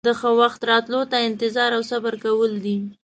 د 0.07 0.09
ښه 0.19 0.29
وخت 0.41 0.61
راتلو 0.71 1.01
ته 1.11 1.17
انتظار 1.27 1.69
او 1.77 1.81
صبر 1.91 2.13
کول 2.23 2.51
دي. 2.65 2.77